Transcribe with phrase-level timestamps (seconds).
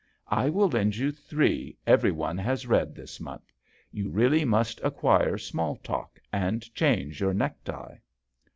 [0.31, 3.53] I will lend you three every one has read this month.
[3.91, 8.01] You really must acquire small talk and change your neck tie."